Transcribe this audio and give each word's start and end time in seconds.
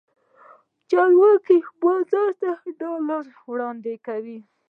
چارواکي 0.89 1.57
بازار 1.83 2.31
ته 2.41 2.51
ډالر 2.79 3.25
وړاندې 3.51 3.93
کوي. 4.07 4.39